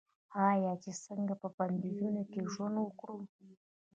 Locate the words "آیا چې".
0.49-0.91